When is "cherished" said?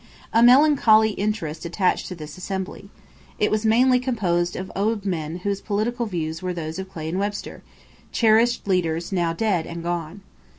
8.11-8.67